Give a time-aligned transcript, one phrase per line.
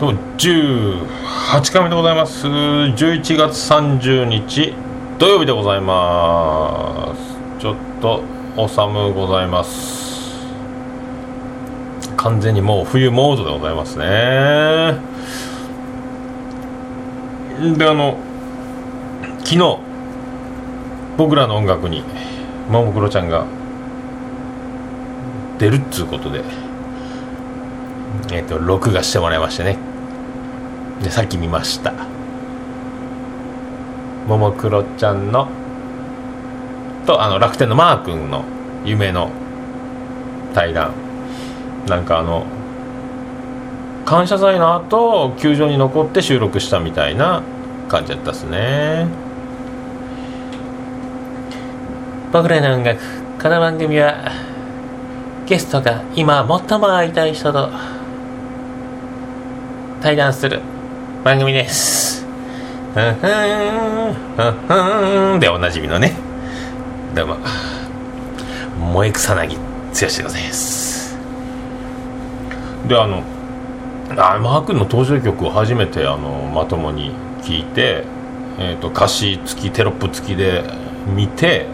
[0.00, 2.46] どうも18回目でございます。
[2.46, 4.72] 11月30日
[5.18, 7.60] 土曜日でございます。
[7.60, 8.22] ちょっと
[8.56, 10.38] お寒ございます。
[12.16, 14.06] 完全にもう冬モードでございますね。
[17.76, 18.16] であの
[19.40, 19.78] 昨日
[21.18, 22.04] 僕らの音楽に
[22.70, 23.44] ももクロちゃんが
[25.58, 26.42] 出るっつうことで
[28.32, 29.89] えっ、と録画してもらいましてね。
[31.02, 31.92] でさっき見ました。
[34.26, 35.48] ももクロちゃんの
[37.06, 38.44] とあの楽天のマー君の
[38.84, 39.30] 夢の
[40.54, 40.92] 対談。
[41.88, 42.44] なんかあの
[44.04, 47.42] 感謝祭の後球場に残って収録したみたいな
[47.88, 49.06] 感じだったっすね。
[52.32, 53.00] 僕らの音楽
[53.42, 54.30] この番組は
[55.46, 57.70] ゲストが今最も会いたい人と
[60.00, 60.60] 対談する
[61.22, 62.24] 番組です。
[62.94, 64.52] ふんふんふん
[65.32, 66.16] ふんでおなじみのね。
[67.14, 67.36] どうも。
[68.94, 69.54] 萌え草薙剛
[70.16, 71.18] でございます。
[72.88, 73.22] であの
[74.16, 78.04] あマー君の登場曲を初めてあのまともに聞いて、
[78.58, 80.64] えーと、歌詞付きテロップ付きで
[81.14, 81.66] 見て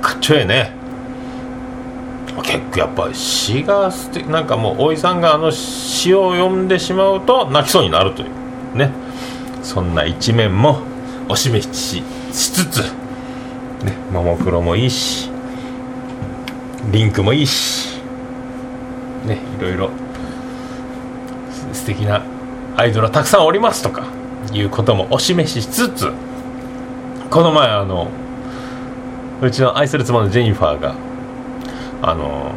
[0.00, 0.75] かっちょええね。
[2.42, 9.06] 結構やっぱ詩が素敵なんかもうおいさんがあの詩を読んでしまうと泣きそうになるというね。
[9.66, 10.78] そんな一面も
[11.28, 12.00] お示し
[12.32, 12.82] しつつ
[13.84, 15.28] ねももクロもいいし
[16.92, 18.00] リンクもいいし
[19.26, 19.90] ねいろいろ
[21.72, 22.22] 素敵な
[22.76, 24.06] アイドルはたくさんおりますとか
[24.52, 26.12] いうこともお示ししつつ
[27.28, 28.08] この前あの
[29.42, 30.94] うちの愛する妻のジェニファーが
[32.06, 32.52] あの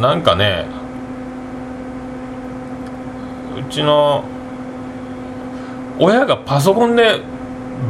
[0.00, 0.66] なんかね
[3.56, 4.24] うちの
[5.98, 7.20] 親がパソコンで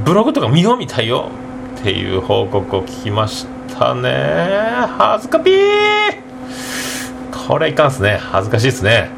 [0.05, 1.31] ブログとか見ようみたいよ。
[1.79, 3.47] っていう報告を聞きまし
[3.79, 4.11] たね。
[4.99, 5.57] 恥ずかぴー
[7.47, 8.19] これいかんっすね。
[8.21, 9.09] 恥ずかしいっすね。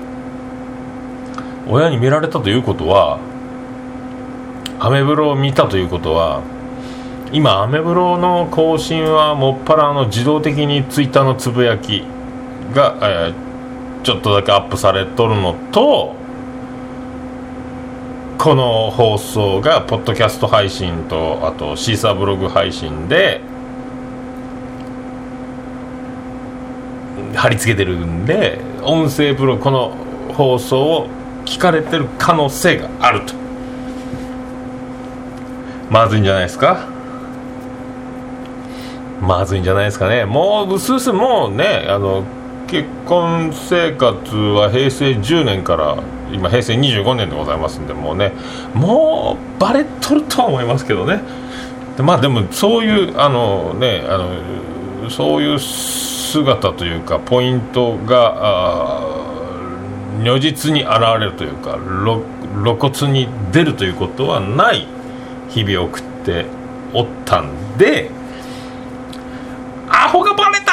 [1.68, 3.18] 親に見られたということは
[4.78, 6.42] アメブロを見たということは
[7.32, 12.04] 今アメブロの更新はもっぱらの自動的にツイッターのつぶやき
[12.74, 16.16] が、えー、ちょっとだけアップされとるのと
[18.36, 23.40] この放送がポッドキャスト配信とあとシーサーブログ配信で
[27.36, 29.90] 貼り付けてるんで音声ブログこの
[30.34, 31.08] 放送を
[31.44, 33.34] 聞かれてる可能性があると。
[35.90, 36.89] まずいんじゃないですか？
[39.20, 40.24] まずいんじゃないですかね。
[40.24, 42.24] もううすうすもうねあの
[42.66, 45.98] 結婚生活は平成10年から
[46.32, 48.32] 今平成25年でございますんでもうね
[48.74, 51.20] もうバレとるとは思いますけどね。
[51.98, 59.02] まあでもそういうあのねあのそういう姿というかポイントが
[60.22, 61.78] 如実に現れるというか
[62.62, 64.86] 露骨に出るということはない
[65.48, 66.46] 日々を送って
[66.92, 68.10] おったんで
[69.88, 70.72] アホがバレた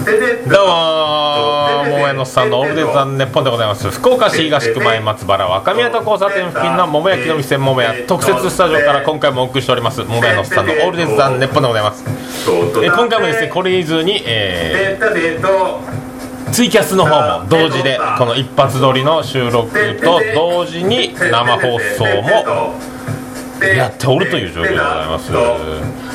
[0.00, 12.04] どうも桃屋のさんのオールデザンネッポンでございます福岡市東区前松原若宮と交差点付近の桃焼きの店桃屋特設スタジオから今回もお送りしております桃屋のさんのオールデザンネッポンでございます
[12.82, 22.74] え今回もですねこれ以上に、えー、ツイキャスの方も同時でこの一発撮りの収録と同時に生放送も
[23.60, 26.09] やっておるという状況でございます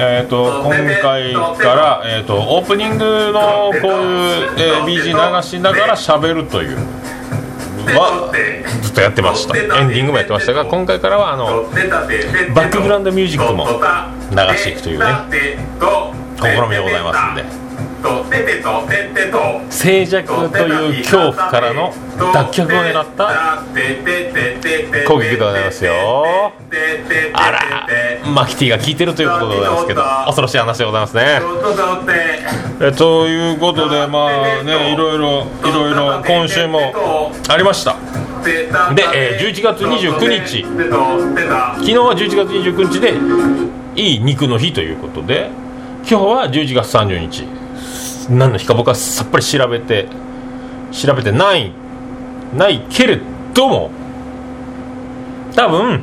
[0.00, 6.76] えーと、今回から、えーと、オープニングのこういう、えー、BG 流しながら喋るという。
[7.88, 8.32] は
[8.82, 9.56] ずっとやってました。
[9.56, 11.62] エンディングもやってましたが今回からはあの
[12.54, 15.06] バックグラウンドミュージックも流していくというね。
[16.36, 17.67] 試みでございますんで。
[19.70, 21.92] 静寂という恐怖からの
[22.32, 23.62] 脱却を狙った
[25.06, 26.52] 攻撃でございますよ
[27.32, 27.86] あら
[28.28, 31.40] マキティが聞いてるということでございますけど恐ろしい話でございますね
[32.80, 34.26] えということでま
[34.60, 37.96] あねいろいろいろいろ今週もありました
[38.94, 43.14] で、えー、11月29日昨日は11月29日で
[44.00, 45.50] いい肉の日ということで
[46.08, 47.57] 今日は11月30日
[48.28, 50.08] 何の日か僕はさっぱり調べて
[50.92, 51.72] 調べてない
[52.54, 53.20] ないけれ
[53.54, 53.90] ども
[55.54, 56.02] 多分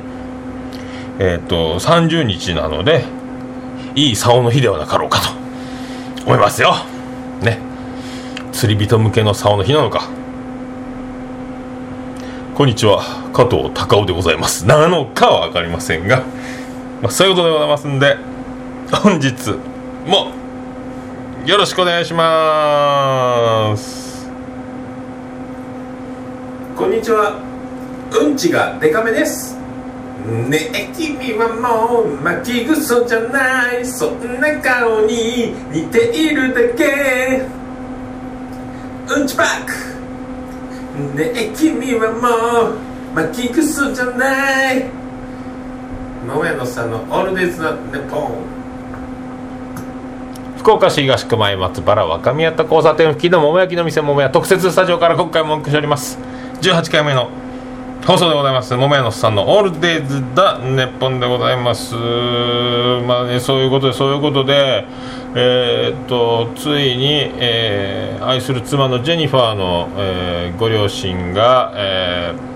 [1.20, 3.06] えっ、ー、と30日なので
[3.96, 5.30] いい竿の日ではなかろうかと
[6.26, 6.76] 思いますよ。
[7.42, 7.60] ね。
[8.52, 10.10] 釣り人向けの竿の日なのか。
[12.56, 13.04] こんにちは。
[13.34, 14.66] 加藤隆夫でございます。
[14.66, 16.24] なのかは分かりませんが、
[17.02, 18.18] まあ、そういうことでございますんで
[18.92, 19.52] 本日
[20.08, 20.32] も
[21.46, 24.28] よろしくお願いします。
[26.76, 27.40] こんにちは。
[28.20, 29.56] うんちがデカめです。
[30.26, 33.86] ねえ君はもう巻きぐそじゃない。
[33.86, 37.44] そんな顔に似ているだけ。
[39.08, 39.72] うんちパック。
[41.16, 42.76] ねえ君はもう
[43.14, 44.86] 巻きぐそじゃない。
[46.26, 48.55] 桃屋のさんのオールデイズのネポン。
[50.66, 56.18] 福岡市東区前松原若宮と交差点付近の桃焼きの店桃屋特設スタジオから今回もお送りしております。
[56.60, 57.30] 18回目の
[58.04, 58.76] 放送でございます。
[58.76, 61.94] 桃屋のさんの「オールデイズ・だネッポン」でございます。
[61.94, 64.86] まあねそういうことでそういうことで
[65.36, 72.55] えー、っとついに、えー、愛する妻のジェニファーの、えー、ご両親が、えー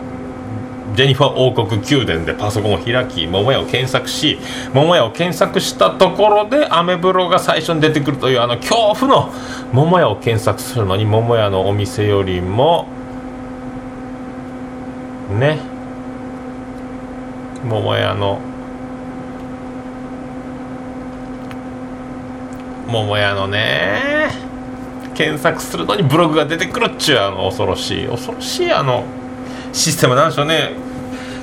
[0.96, 4.38] ジェニファー王国宮殿でパソコンを開き桃屋を検索し
[4.74, 9.34] 桃屋を検索したところでアメブロが最初に出てくるというあの恐怖の
[9.72, 12.88] 桃屋を検索するのに桃屋のお店よりも
[15.30, 15.60] ね
[17.64, 18.40] 桃屋の
[22.88, 24.30] 桃屋のね
[25.14, 29.04] 検索するのにブログが出てくるっちゅうあの恐ろしい恐ろしいあの
[29.74, 30.72] システムなんでしょうね。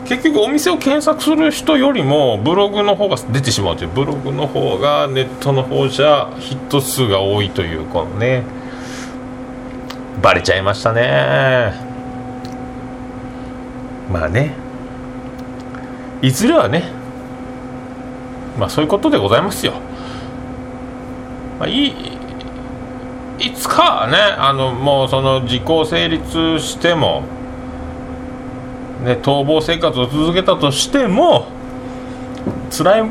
[0.06, 3.90] 結局お店を検索する人よりもブログの方が出てしまうという。
[3.90, 8.44] ブログの方がネットの方じゃヒット数が多いというこのね。
[10.22, 11.74] バレちゃいましたね。
[14.12, 14.54] まあね。
[16.22, 17.06] いずれはね。
[18.58, 19.74] まあそういうことでございますよ、
[21.58, 21.94] まあ、いい
[23.38, 27.22] いつかねあのもうその時効成立しても
[29.04, 31.46] ね、逃亡生活を続けたとしても
[32.70, 33.10] 辛い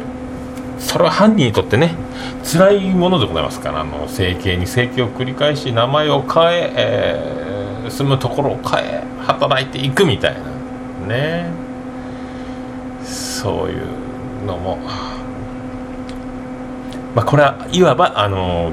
[0.80, 1.96] それは犯人にとってね
[2.44, 11.66] 辛いものでございますからあの整形に整形を繰り返し名前を変ええー、住むところを変え働いていくみたいなね。
[13.04, 14.78] そういうのも。
[17.16, 18.72] まあこれはいわばあの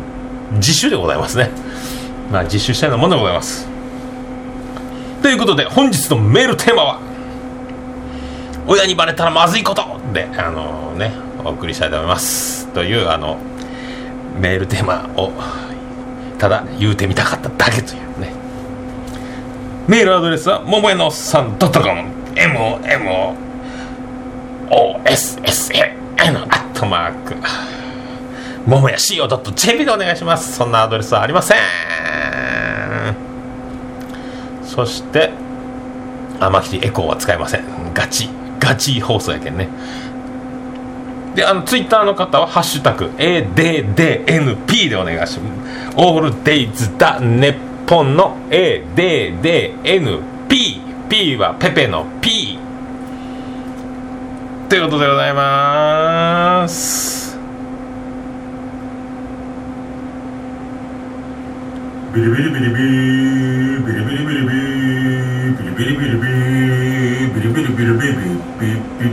[0.53, 1.51] 自首でございますね。
[2.31, 3.72] まあ自首したようなものでございます。
[5.23, 6.99] ということで本日のメールテーマは
[8.67, 11.13] 「親にバレたらまずいこと!」であのー、ね
[11.45, 12.67] お送りしたいと思います。
[12.69, 13.37] というあの
[14.41, 15.33] メールテーマを
[16.39, 18.33] ただ言うてみたかっただけというね。
[19.87, 21.73] メールアドレスはももやのおっさん .com
[24.71, 27.37] momoSSAN アットマーク。
[28.67, 30.57] ももや CO.jp でお願いします。
[30.57, 31.92] そんなアドレスはありません。
[34.75, 35.31] そして
[36.41, 37.65] あまきりエコーは使えません。
[37.93, 39.69] ガチガチ放送やけんね。
[41.35, 45.97] であのツイッターの方は「ハッシュタグ #ADDNP」でお願いします。
[45.97, 47.55] オールデイズだネ
[47.87, 50.23] ポンの ADDNP
[51.11, 52.59] P はペペの P
[54.71, 57.37] ということでございます。
[62.15, 62.83] ビリビリビリビリ
[63.83, 64.52] ビリビリビリ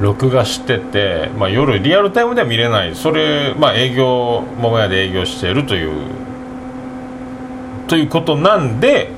[0.00, 2.94] 録画してて、まあ、夜リアルタイムでは見れない。
[2.94, 5.92] それ、まあ、営業桃屋で営業しているという
[7.86, 9.10] ということなんで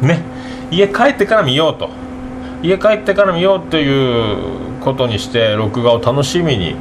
[0.00, 0.22] ね。
[0.70, 1.90] 家帰ってから見ようと。
[2.62, 6.76] 家帰ってから見ようということにして録画を楽しみに。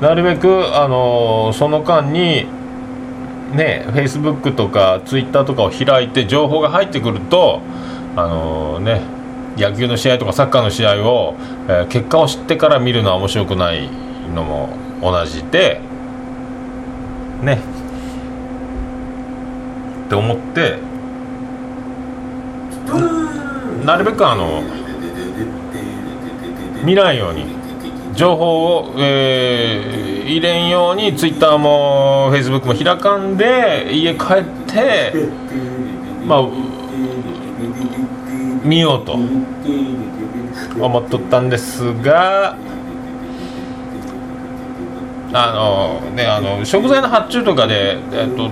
[0.00, 2.46] なるべく、あのその間に
[3.54, 7.62] ね Facebook とか Twitter とかを開いて情報が入ってくると
[8.14, 9.15] あのね。
[9.56, 11.34] 野球の試合とかサッカーの試合を、
[11.68, 13.88] えー結果を知ってから見るのは面白くない
[14.34, 14.68] のも
[15.02, 15.80] 同じで
[17.42, 17.58] ね。
[20.06, 20.78] って思って
[23.84, 24.62] なるべくあの
[26.84, 27.46] 見ないように
[28.14, 35.12] 情報を、えー入れんようにツイッターもフェイスブックも開かんで家帰って
[36.26, 36.48] まあ
[38.66, 39.16] 見ようと。
[40.80, 42.56] 思っとったんですが
[45.32, 48.50] あのねあの食材の発注とかで、えっと、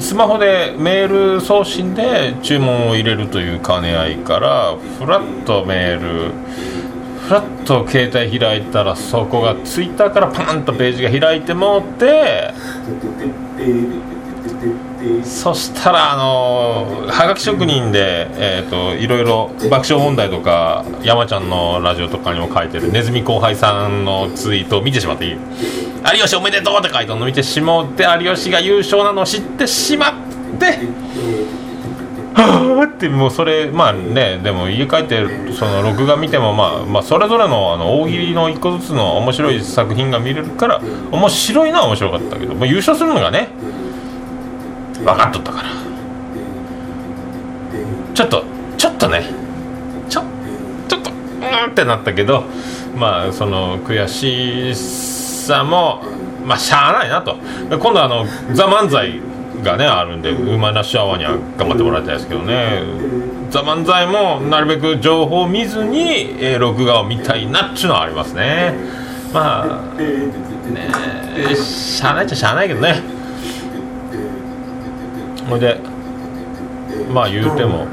[0.00, 6.32] スマホでメール送信で注文を入れるという兼ね合いからフラッとメール
[7.20, 12.52] フラッと携帯開いたらそこがツイッターからパンとページが開いてもって
[15.24, 30.78] そしたらあのはがき職人で、えー、といろいろ爆笑問題とか山ちゃんのラジオとかにも書いてるネズミ後輩さんのツイートを見てしまっていい有吉おめでとうって書いたのを見てしまって有吉が優勝なのを知ってしまって
[32.34, 40.80] はあってもうそれまあねでも家帰ってその録画見てもまあ、まあ、それぞれのあの大喜利の一個ずつの面白い作品が見れるから
[41.12, 43.48] 面白いのは面白かったけど、まあ、優勝するのがね
[45.04, 45.68] 分かっとったから。
[48.14, 48.44] ちょっと
[48.76, 49.24] ちょっとね。
[50.08, 50.22] ちょ
[50.88, 52.44] ちょっとうんってなったけど
[52.96, 54.74] まあその悔し
[55.46, 56.02] さも
[56.44, 57.36] まあしゃあないなと。
[57.70, 59.20] 今度あの「ザ漫才
[59.62, 62.82] がねあるんでウーマンラッシュアワーには頑張ってもらいたいですけどね
[63.50, 68.74] 「ザ漫才もなるべく情報を見ずに、えー録画を見たいなっちゅうのはありますね。
[69.32, 73.17] まあねしゃあないっちゃしゃあないけどね。
[75.48, 75.80] ほいで
[77.12, 77.86] まあ言うても。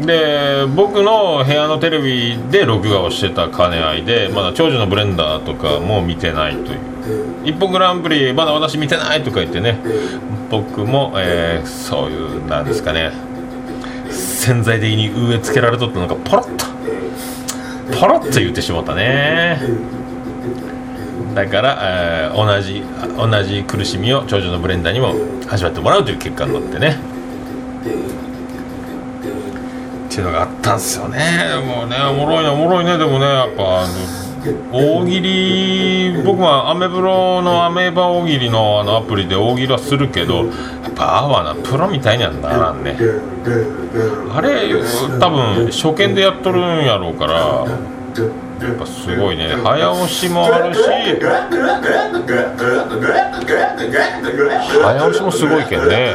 [0.00, 6.78] で僕の部屋のテレビで録画をしてた兼ね合いでまだ長女のブレンダーとかも見てないという
[7.44, 9.80] 「一本グランプリまだ私見てない」とか言ってね。
[10.50, 13.12] 僕も、えーそういうなんですかね。
[14.10, 16.64] 潜在的に植え付けられとったのがポロッと。
[18.00, 19.60] ポロッと言ってしまったね。
[21.38, 22.82] だから、えー同じ
[23.16, 25.14] 同じ苦しみを長女のブレンダーにも
[25.48, 26.96] 味わってもらうという結果になってね。
[30.08, 31.18] っていうのがあったんですよね。
[31.64, 32.98] もうねおもろいねおもろいね。
[32.98, 33.92] でもねやっぱあの
[34.72, 40.52] 大喜利僕はアメブロのアメーバ大喜利のあのアプリで大喜利はするけどや
[40.88, 42.96] っぱあわなプロみたいにはならんね。
[44.34, 44.70] あれ
[45.20, 47.64] 多分初見でやっとるんやろうから
[48.60, 49.54] やっぱすごいね。
[49.62, 50.80] 早押しもあるし
[54.82, 56.14] 早押しもすごいけどね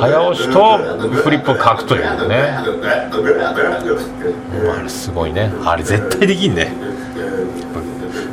[0.00, 0.78] 早押しと
[1.22, 2.36] フリップを書くというね
[4.74, 6.72] あれすごいねあれ絶対できんね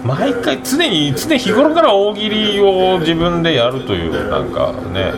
[0.04, 5.12] 毎回常に常日頃から大喜利を自分でやるというなんかね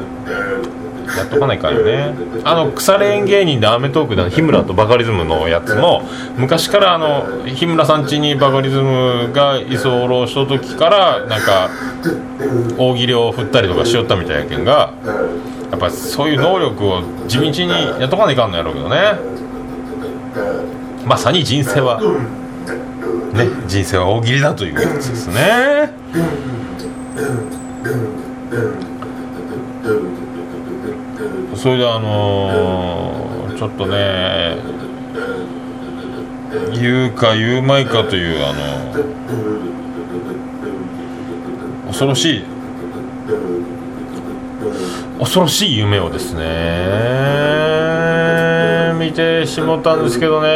[1.17, 2.13] やっとかないかんよね。
[2.43, 6.03] あの腐れ縁芸人で『アメトーーク』で日村とバカリズムのやつも
[6.37, 11.69] 昔からあの日村さん家にバカリズムが居候しと時からなんか
[12.77, 14.93] 大喜利を振ったりとかしよったみたいやけんが
[15.71, 19.13] やっぱそういう能力を地道にやっとかないかんのやろうけどね。
[21.05, 21.99] まさに人生は
[23.33, 25.91] ね人生は大喜利だというやつですね。
[31.61, 34.55] それであのーちょっとね
[36.73, 38.93] 言うか言うまいかというあの
[41.87, 42.43] 恐ろしい
[45.19, 46.39] 恐ろしい夢をですね
[48.97, 50.49] 見てしもったんですけどね。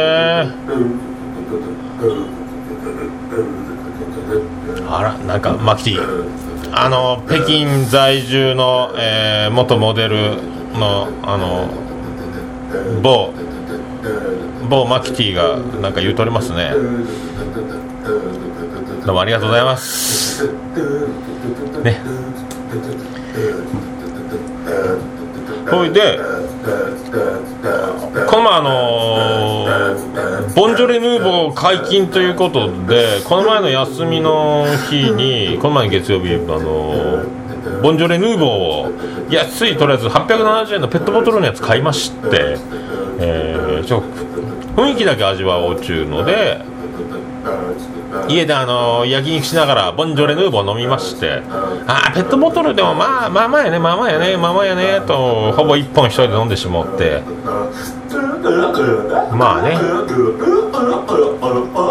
[4.88, 6.24] あらなんかマキティ
[6.72, 10.38] あの北京在住の、えー元モデル
[10.78, 11.68] のあの
[13.02, 13.32] 某
[14.68, 16.72] 某マキティがなんか言うとりますね。
[19.04, 20.46] どうもありがとうございます。
[21.82, 22.00] ね。
[25.68, 26.18] それで
[28.28, 37.43] この前あのーボンジョレ・ヌーボー解禁ということでこの前の休みの日にこの前の月曜日あのー
[37.84, 39.28] ボンジョレ・ヌーボー。
[39.28, 42.56] を安いとりあえず870円のペットボトルのやつ買いまして、
[43.20, 44.02] えーちょ
[44.74, 46.73] 雰囲気だけ味わおうちゅうので。
[48.28, 51.42] 家であの焼肉しながらボンジョレ・ヌーボー飲みまして。
[51.86, 57.22] ああペットボトルでもまあまあまあやねまあまあやねまあまあやねとほぼ1本1人で飲んでしまって。
[59.32, 59.76] まあね。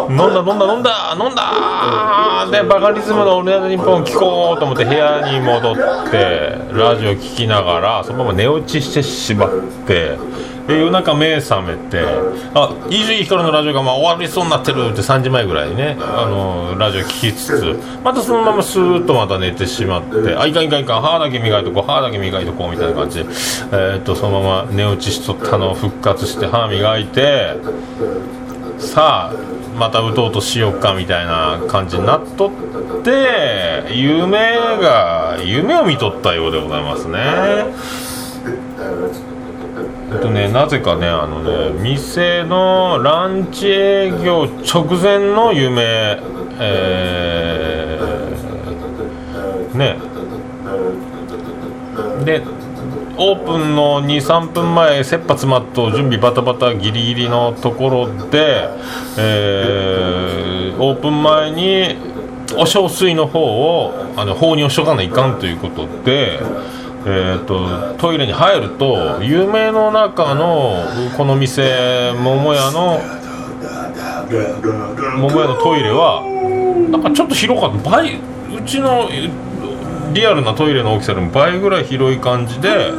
[0.10, 5.76] 飲んだ飲んだ飲んだ飲んだでバカリズムの「オールナイトニッポン」聞こうと思って部屋に戻っ
[6.10, 9.50] てラジオ聞きながらそのまま寝落ちしてしまっ
[9.88, 10.18] て。
[10.68, 12.04] で夜中目覚めて
[12.54, 27.56] あ伊集院光のラジオがまあ終わりそうになってるって3時前ぐらいにねあのラジオ聞きつつまたそのままスーッとまた寝てしまってあいかんいかんいかん歯だけ磨いとこう歯だけ磨いとこうみたいな感じで、えー、っとそのまま寝落ちしとったのを復活して歯磨いて
[28.78, 29.36] さあ
[29.78, 32.52] また打とうとしようかみたいな感じになっとっ
[33.04, 39.33] て夢が夢を見とったようでございますね。
[40.12, 46.20] えっとねなぜかねあのね店のランチ営業直前の夢
[46.60, 49.98] えー、ね
[52.24, 52.44] で
[53.18, 58.70] オープンの23分前切羽詰まっと準備バタバタギリギリのところで、
[59.18, 61.96] えー、オープン前に
[62.58, 66.40] お小水の方をあの放入しとかないかんということで。
[67.06, 70.86] えーと、トイレに入ると夢の中の
[71.18, 73.02] この店桃屋の
[75.18, 76.24] 桃屋のトイレは
[76.92, 77.90] なんかちょっと広かった。
[77.90, 79.10] 倍うちの
[80.14, 82.92] リアルなトイレの大きさでも倍ぐらい広い感じで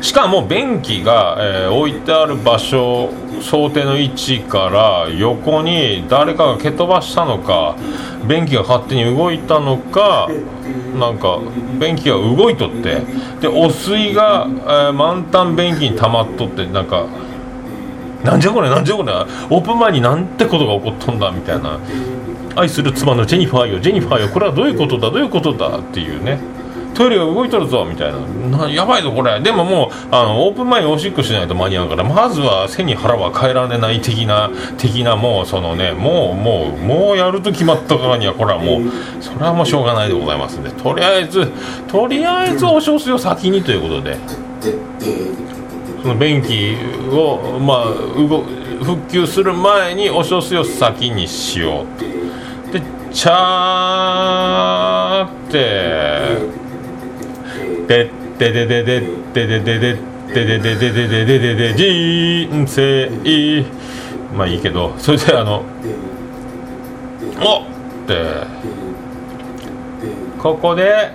[0.00, 3.10] しかも便器が、えー、置いてある場所
[3.42, 7.76] 想定の位置から横に誰かが蹴飛ばしたのか
[8.28, 10.28] 便器が勝手に動いたのか
[10.98, 11.40] なんか
[11.80, 13.02] 便器が動いとって
[13.40, 17.06] で汚水が、えー、満タン便器に溜まっとってなんか
[18.24, 21.80] なんじゃこれなんじゃこれオープン前になんてことが起こっとんだみたいな。
[22.54, 26.38] 愛する妻のジェニファーよジェニファーよこれはどういうことだどういうことだっていうね。
[26.94, 28.18] トイレが動いとるぞみたいな。
[28.58, 29.40] なやばいぞこれ。
[29.40, 38.82] でももうあのオープン前におしっこしないと間に合うからまずは背に腹は変えられない的な的なもうそのねもうもうもうやると決まったからにはこれはもう
[39.20, 40.70] それはもうしょうがないでございますんで。
[40.70, 41.50] とりあえず
[41.88, 44.16] とりあえずお小水を先にということで。
[46.02, 46.76] その便器
[47.12, 47.84] をまあ
[48.18, 48.42] 動
[48.82, 51.86] 復旧する前にお小水を先にしよう。
[51.98, 52.04] と。
[52.72, 56.61] でチャーって
[57.92, 59.00] ででででで
[59.34, 59.96] でででで
[60.32, 63.10] ででででででででで人生
[64.34, 65.64] まあいいけどそれであの
[67.40, 67.66] おっ
[68.06, 68.46] て。
[70.38, 71.12] ここで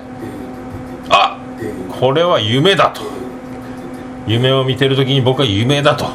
[1.10, 1.38] あ
[2.00, 3.02] これは夢だと。
[4.28, 6.06] 夢を見てる時に僕は夢だと。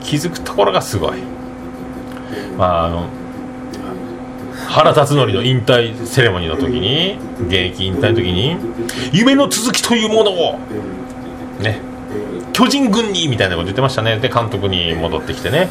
[0.00, 1.18] 気づくところがすごい。
[2.56, 3.08] まああの
[4.70, 8.56] 原辰徳の引退セレモニーの時に現役引退の時に
[9.12, 10.58] 夢の続きというものを
[11.60, 11.80] ね
[12.52, 14.18] 巨人軍にみたいなこと言ってましたね。
[14.18, 15.68] で監督に戻ってきてね。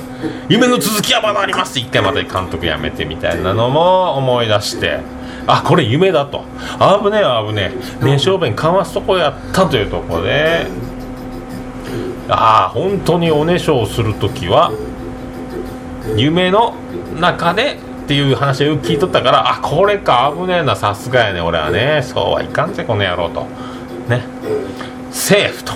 [0.47, 1.71] 夢の続きはまだあります。
[1.71, 4.99] って一回また監督辞めてみたいなのも思い出して。
[5.45, 6.45] あこれ夢だと。
[6.79, 8.03] 危ねえ危ねえ。
[8.03, 10.67] 名勝弁かますとこやったというところで。
[12.29, 14.71] ああ本当におねしょをする時は
[16.15, 16.75] 夢の
[17.19, 17.77] 中で
[18.09, 22.01] っていう話を聞いとったからあこれか危ねえなさすがやね俺はね。
[22.01, 23.45] そうはいかんぜこの野郎と。
[24.09, 24.23] ね。
[25.11, 25.73] セーフと。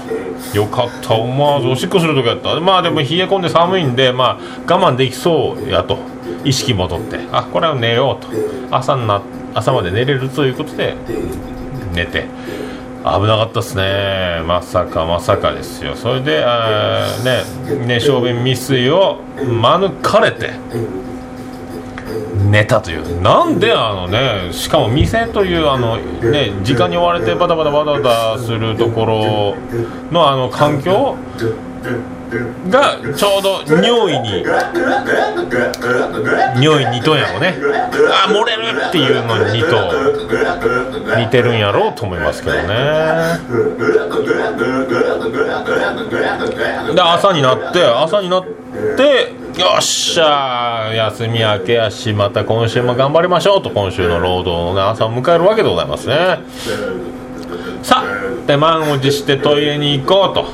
[0.58, 1.13] よかった。
[1.13, 2.60] 思わずおしっこするとこやった。
[2.60, 6.00] まあでも冷え込んで寒いんでまあ我慢できそうやと。
[6.43, 7.19] 意識戻って。
[7.32, 8.30] あこれは寝ようと。
[8.76, 9.22] 朝な
[9.54, 10.96] 朝まで寝れるということで
[11.93, 12.26] 寝て。
[13.04, 14.41] 危なかったっすね。
[14.48, 15.96] まさかまさかですよ。
[15.96, 16.43] それで
[17.24, 19.82] ねね小便未遂を免
[20.24, 20.50] れて。
[22.54, 23.22] 寝たという。
[23.22, 29.56] なんであのねしかも店というあのね時間に追われてバタバタバタバタするところ
[30.12, 31.16] のあの環境
[32.70, 34.46] がちょうど尿意に
[36.62, 37.56] 尿意にとやろね。
[38.12, 42.68] あ漏れるっていうのにと似てるんやろうと思いますけどね。
[46.94, 56.40] で朝になって朝になってよっしゃ休み明けやしまた今週も頑張りましょうと今週の労働の、朝を迎えるわけでございますね。
[57.84, 60.46] さあで満を持してトイレに行こうと。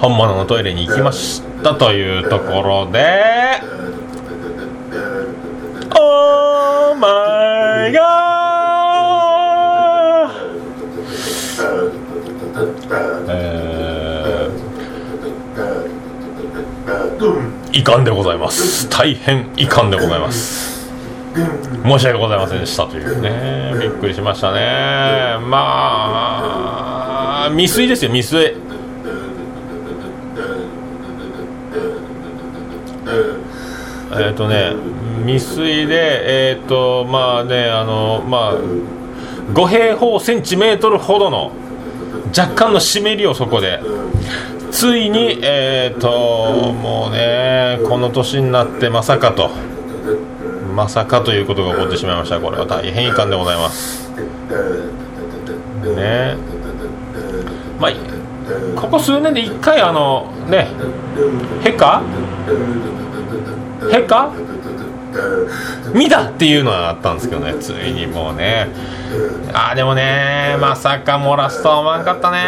[0.00, 3.60] 本物のトイレに行きましたというところで。
[5.98, 13.61] オーマイガーえー
[17.72, 18.88] 遺憾でございます。
[18.88, 20.90] 大変遺憾でございます。
[21.84, 23.72] 申し訳ございませんでしたというね。
[23.80, 25.38] びっくりしましたね。
[25.46, 25.58] ま
[27.46, 28.54] あ未遂ですよ未遂。
[34.14, 34.74] えっ、ー、とね
[35.24, 38.54] 未遂でえっ、ー、とまあねあのまあ
[39.52, 41.52] 5平方センチメートルほどの
[42.36, 43.80] 若干の湿りをそこで
[44.82, 49.48] ついにえっ、ー、ともうねこの年になってまさかと。
[50.74, 52.40] まさかということが起こってしまいました。
[52.40, 54.10] これは大変遺憾でございます。
[55.94, 56.36] ね。
[57.78, 57.92] まあ
[58.74, 60.66] ここ数年で1回あのね
[61.64, 62.02] へか
[63.88, 64.32] へか
[65.94, 68.68] 見たっていうのはあったんですけどねついにもうね。
[69.52, 72.38] ああでもねまさか漏らすとは思わんかったね。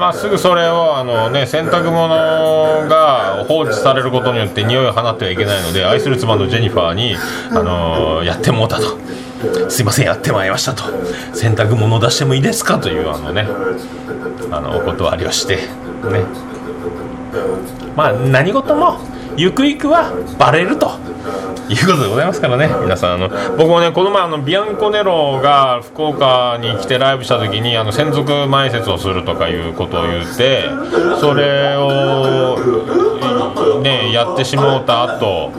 [0.00, 7.16] まあすぐそれをあのね洗濯物が放置されることによって匂いを放ってはいけないので愛する妻のジェニファーに
[7.50, 8.98] あのやってもうたと。
[9.68, 10.84] すいませんやってまいりましたと。
[11.34, 13.46] 洗濯物出してもいいですかというあのね
[14.50, 15.62] あのお断りをしてね。
[17.94, 18.98] まあ何事も
[19.36, 20.92] ゆくゆくはバレると。
[21.66, 22.68] いうことでございますからね。
[22.82, 30.64] 皆さんあの僕もねこの前あのビアンコネロが福岡に来てライブした時にあの専属前説をするとかいうことを言って
[31.20, 32.58] それを
[33.82, 35.52] ねやってしもうた後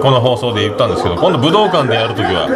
[0.00, 2.48] この放送で言ったんですけど今度武道館でやるときは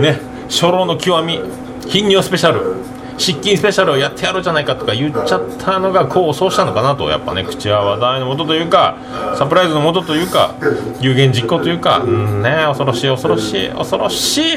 [0.00, 1.40] ね初老の極み
[1.88, 2.97] 頻尿スペシャル。
[3.18, 8.96] 失禁スペシャルをやってやろうじゃないかとか言っちゃったのが功を奏したのかなとやっぱね口は話題のもとというか
[9.36, 10.54] サプライズのもとというか
[11.00, 14.56] 有言実行というかうんね恐ろしい恐ろしい恐ろしい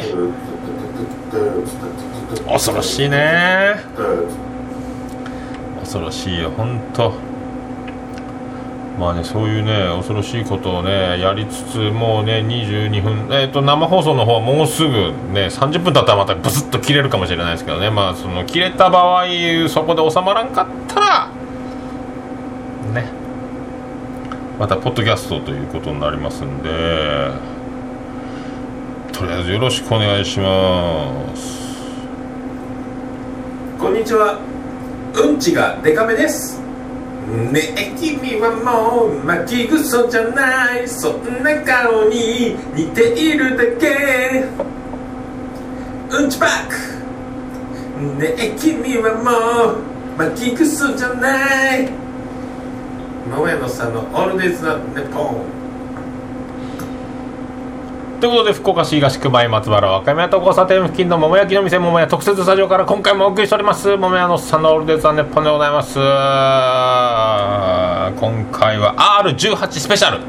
[2.47, 3.76] 恐ろしいね
[5.80, 7.30] 恐ろしいよ本当。
[8.99, 14.91] まあね、そういうね恐ろしいことをねやりつつもうね22分、えーと、生放送の方はもうすぐ
[15.34, 17.89] ね30分経ったらまたブスッと切れるかもしれないですけどね。
[17.89, 19.25] まあその切れた場合
[19.69, 21.30] そこで収まらんかったら
[22.93, 23.10] ね。
[24.60, 27.32] またポッドキャストということになりますんで
[29.12, 31.62] とりあえずよろしくお願いします。
[33.80, 34.39] こんにちは。
[35.15, 36.61] うんちがデカめです。
[37.31, 44.45] ねえ君はもう巻きぐそじゃないそんな顔に似ているだけ。
[46.09, 46.75] うんちバック。
[48.19, 49.77] ねえ君はもう
[50.17, 51.89] 巻きぐそじゃない。
[53.29, 55.61] 桃屋のさんのオールデイズ・ナ・ネポン。
[58.19, 63.97] ということで福岡市東区前松原若宮と交差点付近の桃焼きの店桃屋特設スタジオから今回もお送りしております。
[63.97, 65.97] 桃屋のさんのオールデイズ・ネッポンでございます。
[68.09, 70.19] 今回は R18 スペシャル。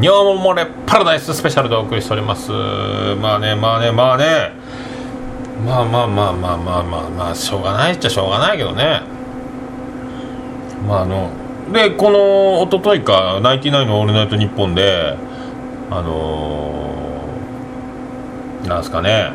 [0.00, 2.50] 尿漏れパラダイススペシャルでお送りしております。
[2.50, 4.52] まあねまあねまあね。
[5.64, 7.34] まあまあまあまあまあまあまあ。
[7.34, 9.02] しょうがないっちゃしょうがないけどね。
[10.86, 11.30] まああの
[11.72, 15.16] でこの一昨日か「ナインティナインのオールナイトニッポン」で
[15.90, 19.30] あのー、なんすかね。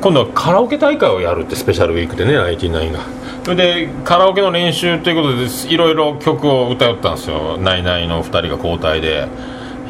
[0.00, 2.98] 今度はカラオケ大会をやるってスペシャルウィークでねナインティナインが。
[3.44, 7.58] それでカラオケの練習ということでいろいろ曲を歌いったんですよ。
[7.58, 9.26] ナイナイの2人が交代で。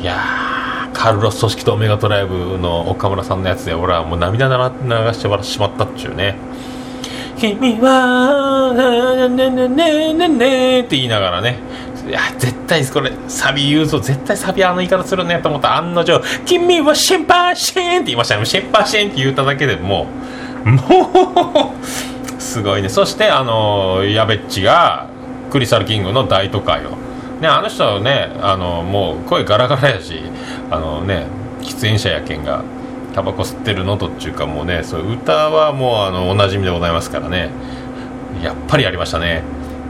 [0.00, 0.16] いや
[0.92, 4.52] カルロス組織とオメガトライブの岡村さんのやつで俺はもう涙流
[5.12, 6.36] して笑ってしまったっちゅうね。
[7.38, 11.58] 君はねねねねねねって言いながらね。
[12.08, 14.00] いや絶対これサビ言うぞ。
[14.00, 15.76] 絶対サビあの言い方するねと思った。
[15.76, 18.44] 案の定「君はシェンパーシェン」って言いましたね。
[18.46, 20.06] シェンパーシェンって言っただけでも
[20.64, 22.12] うもう
[22.52, 22.90] すごいね。
[22.90, 25.08] そしてあのやべっちが
[25.50, 26.90] クリスタルキングの大都会を。
[27.40, 30.20] ねあの人はねあのもう声ガラガラやし
[30.70, 31.26] あのね
[31.62, 32.62] 喫煙者やけんが
[33.14, 37.50] タバコ吸ってるのとっていうかもうねそう歌はもうあのおなじみでございますからね。
[38.42, 39.42] やっぱりやりましたね。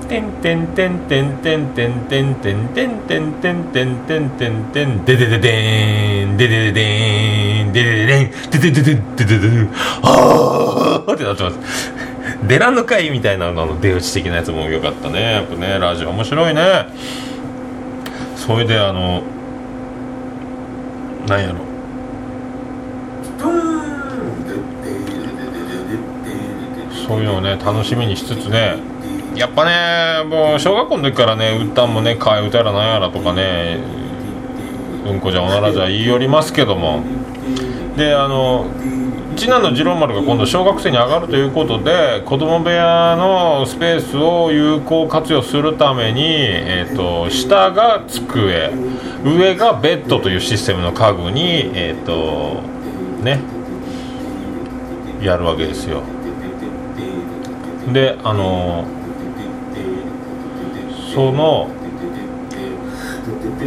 [0.08, 9.70] てんてんてんてんてんてんてんてんてんてんてんてんてんてんてんででででんででででんででででんでででででででん
[10.02, 12.12] あーってなってます。
[12.46, 15.32] デラの会みたいなのの出打ち的なやつもよかったね。
[15.32, 16.10] やっぱねラジオ。
[16.10, 16.86] 面白いね。
[18.36, 19.22] それであの
[21.28, 21.60] なんやろ。
[27.06, 28.76] そういうのをね楽しみにしつつね。
[29.36, 33.78] やっぱねもう小学校の時からね歌もね替え歌やらなんやらとかね
[35.06, 37.02] うんこじゃおならじゃ言い寄りますけども。
[37.96, 38.66] であの
[39.36, 48.70] 次男の次郎丸が今度小学生に上がるということで子供部屋のスペースを有効活用するために、えーと、下が机
[49.24, 52.62] 上がベッドというシステムの家具にえっ、ー、と
[53.22, 53.40] ね
[55.20, 56.02] やるわけですよ。
[57.92, 58.84] であの
[61.14, 61.68] その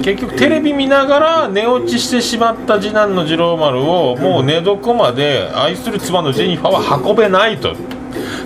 [0.02, 7.76] 結局テレビ見ながら寝落ちしてしまった次男の次郎丸をもう寝床まで愛する妻のジェニファーは運べないと。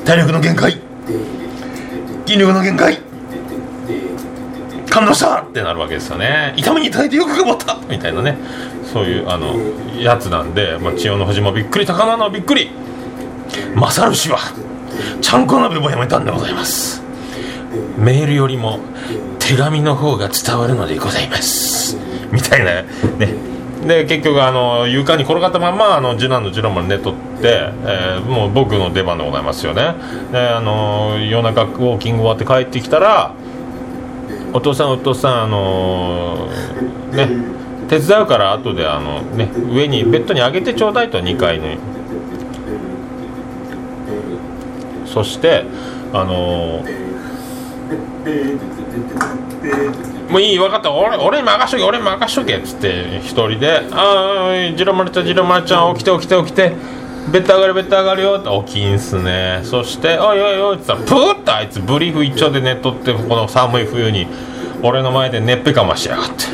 [0.05, 0.79] 体力の限界。
[2.25, 2.99] 筋力の限界。
[4.89, 6.53] 感動したってなるわけですよね。
[6.57, 7.77] 痛みに耐えてよく頑張った。
[7.89, 8.37] みたいなね。
[8.91, 9.55] そういうあの
[9.99, 12.71] やつなんで、まあ、千代の富士もびっくり高菜のびっくり。
[13.75, 14.39] 勝氏は
[15.21, 17.01] ちゃんこ鍋もやめたんでございます。
[17.97, 18.79] メールよりも
[19.49, 21.97] 手紙の方が伝わるのでございます。
[22.31, 23.33] みたいなね。
[23.83, 29.95] で結局あの床に転がったままあの次男の次郎丸寝とって、えー、もう僕の出番でございますよね。
[30.31, 33.33] であの夜中ウォーキング終わって帰ってきたら
[34.53, 37.29] お父さんお父さんあのー、ね
[37.89, 41.79] 手伝うから後であのね上にベッドに上げてちょうだいと2階に。
[45.07, 45.65] そして
[46.13, 48.78] あのー
[50.29, 50.91] もういい分かった。
[50.91, 56.73] 俺俺任しとけ俺任しとけっつって一人で「ああジロマルちゃんジロマルちゃん起きて起きて起きて。
[57.31, 59.59] ベッド上がるベッド上がるよ」って起きんすね。
[59.63, 64.25] そして「おいおいおい」っつったらプーッとあいつブリーフ一丁で寝とってこの寒い冬に
[64.81, 66.45] 俺の前で熱っぺかましやがって。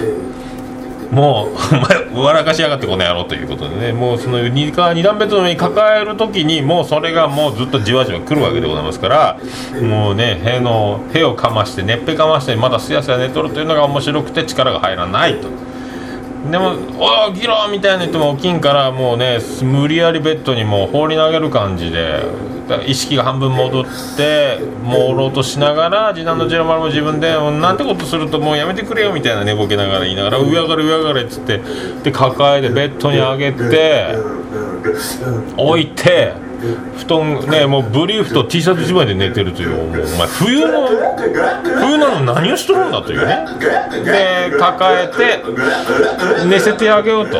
[1.15, 1.55] もう
[2.13, 9.39] お前笑かしやがってこの野郎ということでねもうその 2, 2段ベッドの上に抱えるときにもうそれがもうずっとじわじわ来るわけでございますから
[9.81, 15.64] もうねへのへをかましてねっぺかましてまだすやすや寝とるというのが面白くて力が入らないと。
[16.51, 22.23] でも「おお起きろ!」みたいな言っても起きんからもうね無理やりベッドにもう放り投げる感じで
[22.85, 23.85] 意識が半分戻っ
[24.17, 31.61] て朦朧としながら次男の次郎丸も自分で「なんてことするともうやめてくれよ」みたいな寝ぼけながら言いながら「上上がれ上上がれ」っつって
[32.03, 34.15] で抱えてベッドに上げて
[35.57, 36.44] 置いて。
[36.97, 43.45] 布団ねもうブリーフと T シャツ一枚で寝てるというもうお前冬の冬なの何をしとるんだというね。
[44.03, 45.43] で抱えて
[46.47, 47.37] 寝せてあげようと。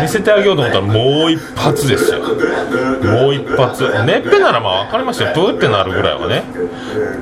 [0.00, 2.20] 寝せてあげようと思ったらもう一発ですよ。
[2.20, 3.84] もう一発。
[4.04, 5.32] ねっぺならまあ分かりますよ。
[5.34, 6.44] プーってなるぐらいはね。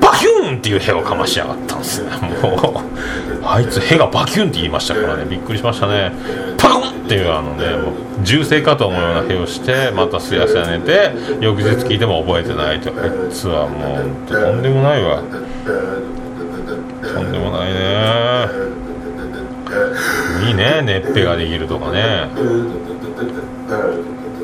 [0.01, 2.11] バキューンっていう屁をかましやがったんですね。
[2.41, 2.83] も
[3.41, 5.25] うあいつ屁がバキューンって言いましたからね。
[5.25, 6.11] びっくりしましたね。
[6.57, 7.93] パコンっていうあのねもう
[8.23, 11.11] 銃声かと思うような屁をしてまたすやや寝て。
[11.39, 12.91] 翌日聞いても覚えてないと。
[12.91, 15.21] あいつはもうとんでもないわ。
[17.01, 18.47] とんでもないね。
[20.47, 20.81] いいね。
[20.81, 22.29] ねっぺができるとかね。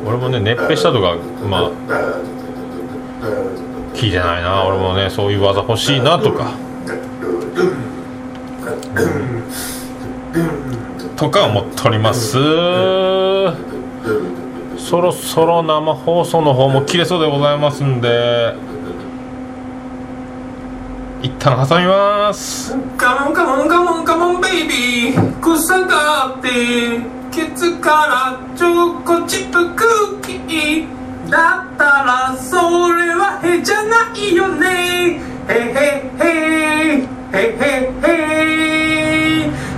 [0.05, 1.15] 俺もねねっぺしたとか
[1.49, 1.71] まあ
[3.93, 4.65] 聞いてないな。
[4.65, 6.51] 俺もねそういう技欲しいなとか。
[11.15, 12.37] とか思っております。
[14.77, 18.53] そろそろ生放送の方も切れそうでございますんで
[21.21, 22.75] 一旦挟みます。
[22.97, 26.49] カモンカモンカモンカモンベイビー草がって
[27.31, 29.83] ケツからチョコチップク
[30.21, 32.55] ッキーだったらそ
[32.93, 35.21] れはへじゃないよね。
[35.47, 37.22] へへへ。
[37.33, 38.13] へへへ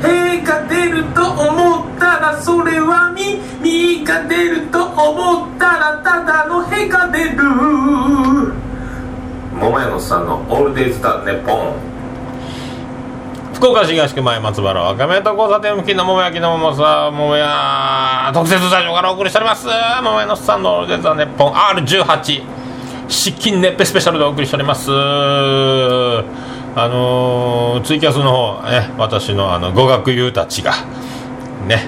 [0.03, 3.39] へが出ると思ったらそれはみ。
[3.61, 7.43] みが出ると思ったらただのへが出る。
[9.53, 11.73] 桃屋のさんの「オールデイズ・ザ・ネポン」
[13.55, 19.65] 福岡市東区前松原赤目と交差点付近の桃焼きの桃さ桃屋特設スタジオからお送りしております。
[20.03, 22.43] 桃屋のさんの「オールデイズ・ザ・ネポン R18」
[23.07, 24.91] 湿気熱ぺスペシャルでお送りしております。
[26.75, 30.73] あのー、ツイキャスの方、ね、私のあの語学友たちが
[31.67, 31.87] ね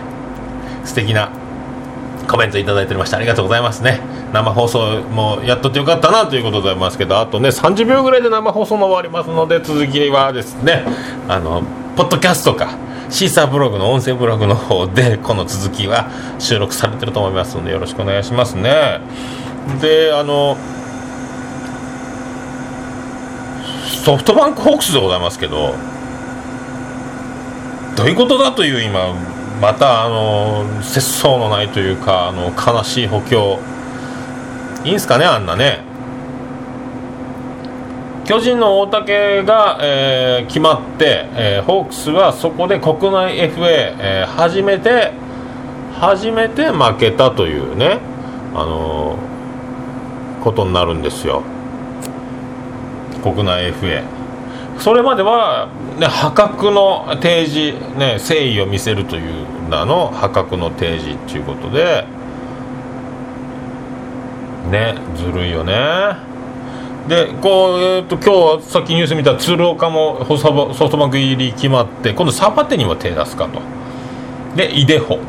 [0.85, 1.29] 素敵な
[2.27, 3.99] コメントいただいておりましてありがとうございますね。
[4.33, 10.83] 生放送もやっとってよかったなということでございますけどあとね30秒ぐらいで生放送も終わりますので続きはですね
[11.29, 11.63] あの
[11.95, 12.77] ポッドキャストか
[13.09, 18.99] シーサーブログの音声ブログの方でこの続きは収録されてると思いますのでよろしくお願いしますね。
[19.81, 20.57] であの
[24.07, 25.75] ソフトバンクホークスでございますけど
[27.97, 29.13] どういうことだという今
[29.59, 33.59] またあの節操のないというかあの悲しい補強。
[34.85, 35.81] いいんすかねあんなね。
[38.23, 45.11] 巨人の大竹が、えー、決まって、えー、ホークスはそこで国内 FA、えー、初めて
[45.99, 47.99] 初めて負けたというね
[48.53, 49.17] あの
[50.45, 51.43] ことになるんですよ。
[53.19, 54.03] 国内 FA
[54.79, 62.05] それまでは、ね、破格の提示、ね、誠意を見せるという名の破格の提示ということで
[64.69, 66.27] ねずるいよね。
[67.07, 73.61] でこう、えーと、今日さっきニュース見た鶴岡もソフトバンク入り決まって今度サバテにも手出すかと。
[74.55, 75.19] でイデホ。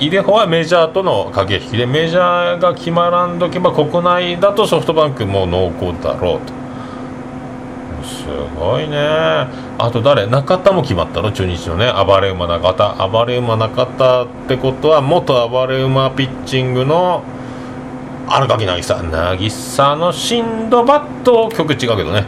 [0.00, 6.61] イデホはメジャーとの駆け引きでメジャーが決まらんどけば国内だとソフトバンクも濃厚だろうと。
[8.04, 8.26] す
[8.58, 8.98] ごいね。
[9.78, 10.26] あと誰？
[10.26, 11.32] 中田も決まったの？
[11.32, 11.92] 中日のね。
[12.06, 13.08] 暴れ馬中田。
[13.08, 17.22] 暴れ馬中田ってことは元暴れ馬ピッチングの
[18.28, 22.26] 荒垣渚渚のシンドバッド曲違うけどね。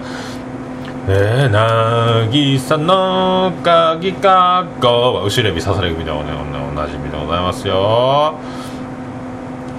[1.07, 8.35] えー、渚の鍵かごは後ろ指刺され指でお,、ね、おなじみでございますよ。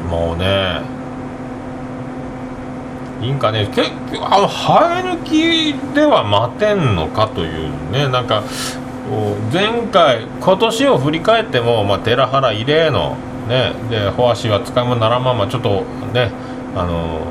[0.10, 0.82] もうね
[3.22, 3.68] いいんかね？
[3.68, 8.08] 結局あの生え抜きでは待てんのかというね。
[8.10, 8.44] なんか
[9.54, 13.16] 前回今年を振り返っても、まあ、寺原異例の
[13.48, 16.32] ねでフォアシは使い物ならんままちょっとね
[16.76, 17.22] あの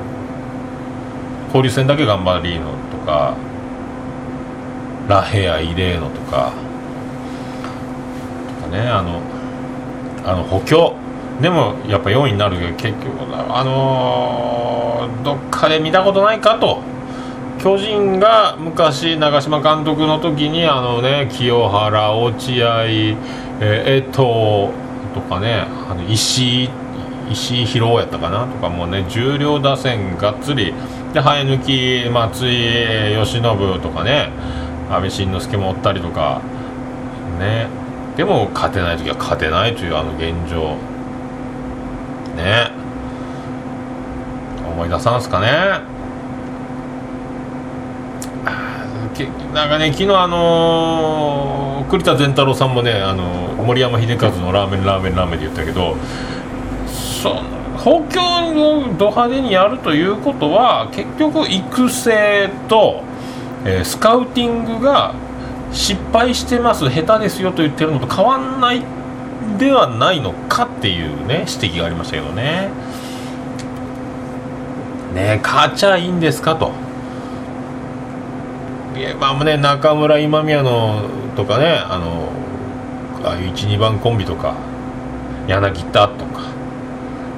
[1.47, 3.35] 交流戦だけ頑張りのとか
[5.09, 6.53] ラヘア異例のとか
[8.63, 8.89] とかね。
[8.89, 9.21] あの
[10.27, 10.97] あの補強。
[11.41, 16.83] でもやっぱ4位になるけど結局あのー、どっかで見たことないかと。
[17.61, 23.17] 巨人が昔長嶋監督の時にあのね清原落合、え、
[23.61, 24.15] 江藤
[25.15, 26.71] とかねあの石井
[27.31, 30.75] 石井宏やったかなとかもうね重量打線がっつり。
[31.15, 34.31] で生え抜き松井慶喜とかね
[34.91, 36.43] 阿部慎之助もおったりとか。
[37.39, 37.69] ね。
[38.17, 40.77] でも勝てない時は勝てないというあの現状
[42.37, 42.71] ね
[44.85, 45.83] 思い出さんすかね。
[49.55, 55.97] なんかね昨日あのー、栗田善太郎さんもねあのー、森山秀和のラーメンラーメンラーメンで言ったけど
[57.23, 57.43] その
[57.79, 58.21] 補強
[58.81, 63.05] をド派手にやるということは結局育成と、
[63.65, 65.15] えー、スカウティングが
[65.71, 68.83] 失敗してます下手ですよと言ってるのと変わんない
[69.61, 72.71] ではないのかっていうね指摘がありましたけどね。
[75.15, 76.73] ね勝ちゃいいんですかと。
[78.97, 81.03] いやまあね中村今宮の
[81.37, 82.29] とかねあの
[83.25, 84.55] ああいう12番コンビとか
[85.49, 86.43] 柳田とか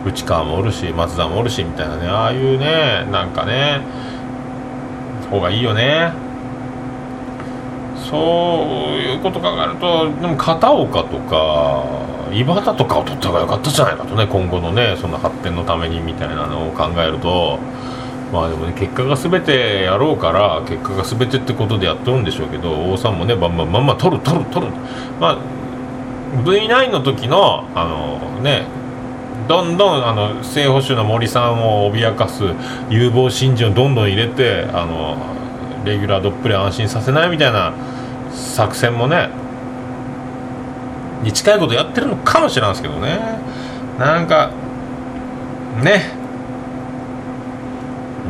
[0.05, 3.81] 内川もおるし松田もおるしみたいなねああいうねなんかね
[5.31, 6.13] 方がいいよね。
[8.09, 8.21] そう
[8.99, 11.85] いうこと考えるとでも片岡とか
[12.33, 17.59] 井端とかを取った方が良かったじゃないかとね今後のねその発展のためにみたいなのを考えると。
[18.33, 24.73] まあでもね結果が全てやろうから結果が全てってことでやっとるんでしょうけど王さんもねバンバンバンバン取る取る取る。
[25.21, 25.39] まあ
[26.45, 28.67] V9 の時のあのね
[29.49, 32.43] どんどんあの正捕手の森さんを脅かす
[32.91, 35.17] 有望新人をどんどん入れてあの
[35.85, 37.73] レギュラードップレ安心させないみたいな
[38.33, 39.31] 作戦もね
[41.27, 43.19] に近いことやってるのかもしれないですけどね。
[43.99, 44.53] なんか
[45.83, 46.15] ね。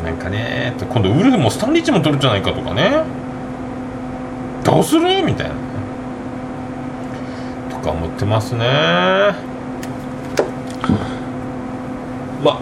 [0.02, 3.02] なんかね今度ウルフもスタンリッチも取るんじゃないかとかね。
[4.64, 5.22] どうする？
[5.22, 5.54] みたいな。
[7.70, 8.64] とか思ってますね。
[12.42, 12.61] まあ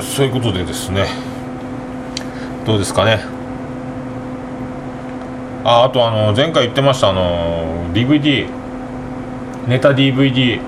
[0.00, 1.06] そういうことでですね。
[2.64, 3.20] どうですかね。
[5.64, 8.48] ああとあの前回言ってましたあの DVD
[9.66, 10.60] ネタ DVD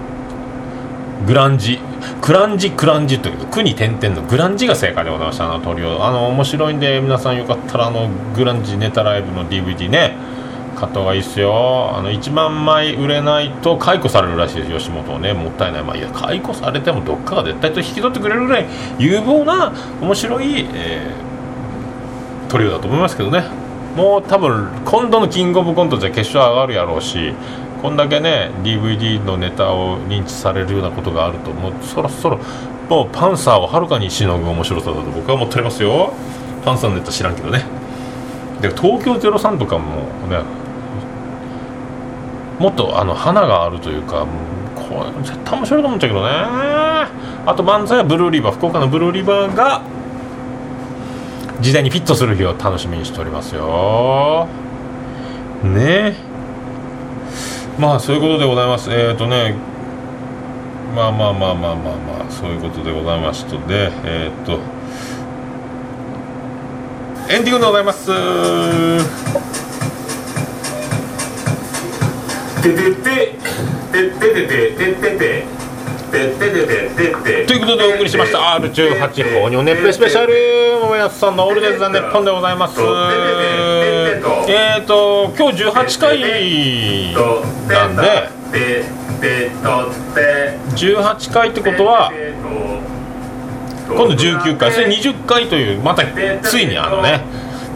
[1.27, 1.79] グランジ。
[2.21, 6.05] クランジクランジというくに点々のグランジが正解でございましたあの鳥を。
[6.05, 10.17] あの面白いんで皆さんよかったらあのグランジネタライブの DVD ね
[10.77, 11.91] 買った方がいいっすよ。
[11.95, 15.33] あの1万枚売れないと解雇されるらしいです吉本をね。
[15.33, 15.83] もったいない。
[15.83, 18.67] まあいや解雇されてもどっかが絶対と引き取ってくれるぐらい
[18.99, 23.45] 有望な面白い、えー、トリオだと思いますけどね。
[23.97, 27.33] もう多分今度のキングオブコントじゃ決勝上がるやろうし
[27.83, 32.39] こんだけね DVD のネタを認知されるようなことがあるともうそろそろ
[32.89, 36.13] もうパンサーをはるかにしのぐ面白さだと僕は思っておりますよ。
[36.65, 37.65] パンサーのネタ知らんけどね。
[38.61, 40.43] で東京03とかもね
[42.59, 44.27] もっとあの花があるというか
[44.75, 46.31] これ絶対面白いと思っちゃうけどね。
[47.47, 49.83] あと漫才はブルーリバー福岡のブルーリバーが
[51.61, 54.49] 時代にフィットする日を楽しみにしておりますよ。
[55.63, 56.26] ね。
[57.79, 58.91] まあそういうことでございます。
[58.91, 59.55] えっ、ー、とね
[60.95, 64.61] まあまあまあまあまあまあそういうことでございましたでえー、っと
[67.29, 68.07] エンディングでございます。
[72.63, 73.39] ててて
[73.93, 74.57] ててて
[74.97, 75.47] てて
[77.23, 82.79] てということでお送りしました R18 放尿熱風スペシャル桃安さんのオールデイズ・ザ・ネッポンでございます
[84.49, 86.21] えーと今日18回
[87.69, 88.29] なんで。
[90.75, 92.13] 18回ってことは
[93.89, 94.73] 今度19回。
[94.73, 96.05] それ20回というまた
[96.43, 97.21] ついにあのね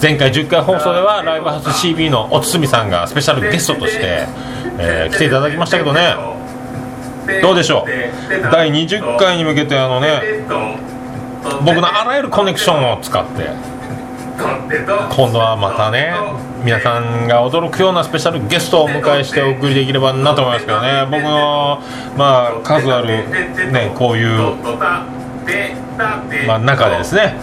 [0.00, 4.26] 前回10回放送ではライブハウス CB のおつみさんがスペシャルゲストとして、
[4.78, 6.14] えー、来ていただきましたけどね。
[7.42, 8.50] どうでしょう？
[8.50, 10.20] 第20回に向けてあのね
[11.64, 13.48] 僕のあらゆるコネクションを使って
[14.40, 16.12] 今度はまたね
[16.64, 21.06] 皆さんが驚くようなスペシャルゲストをお迎えしてお送りできればなと思いますけどね。
[21.10, 21.82] 僕の
[22.16, 23.28] まあ数ある
[23.72, 24.56] ねこういう
[26.46, 27.34] まあ、中でですね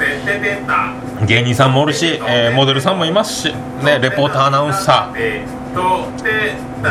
[1.27, 5.57] 芸人さんもおるし、えー、モデルさんもいますし、ね、レポーターアナウンサー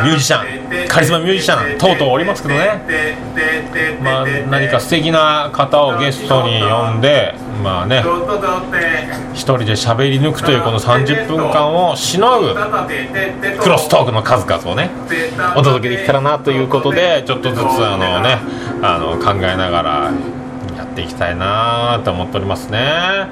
[0.04, 2.80] ミュージシャンカリスマミュージシャン等々おりますけどね、
[4.02, 8.02] まあ、何か素敵な方をゲストに呼んでまあね
[9.32, 12.54] 一人で喋り抜くというこの30分間をしのぐ
[13.60, 14.90] クロストークの数々をね
[15.56, 18.38] お届けできたらなということでちょっとずつあのね
[18.82, 20.12] あの考えながら
[20.76, 23.28] やっていきたいなと思っておりますね。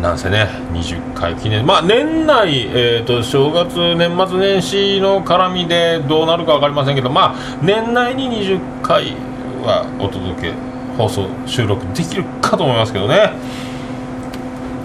[0.00, 9.14] なんせね20回記念まあ年内、えーと、正月年末年始の絡みでどうなるか分かりませんけどまあ年内に20回
[9.62, 10.69] はお届け
[11.00, 13.32] 放送収録できるかと思いますけどね。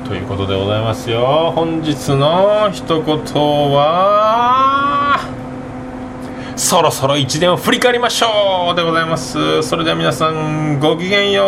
[0.07, 1.51] ということでございますよ。
[1.55, 3.17] 本日の一言
[3.73, 5.19] は
[6.55, 9.61] そろそろ1年を振り返りましょうでございます。
[9.63, 11.45] それでは皆さんごきげんよう。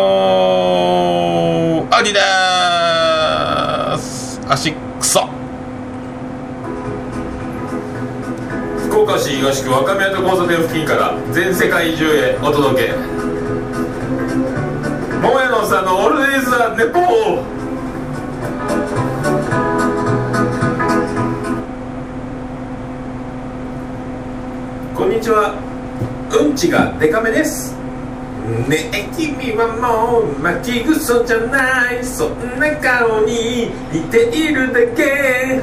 [1.94, 5.26] アディダース足くそ。
[8.90, 13.27] 福岡市東区若宮と交差点付近から全世界中へお届け。
[15.20, 17.42] 桃屋のさんのオールデイズ・ザ・ネポー。
[24.94, 25.54] こんにちは。
[26.30, 27.74] うんちがデカめです。
[28.68, 32.04] ねえ君はもう巻きぐそじゃない。
[32.04, 35.60] そんな顔に似ているだけ。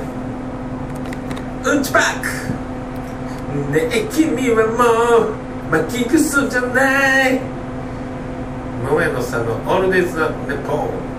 [1.63, 2.27] うんちパック。
[3.71, 5.31] ねえ君はもう
[5.71, 7.54] 巻きぐそじゃない。
[8.83, 11.14] 桃屋のさんのオールデイズ・ザ・ネポン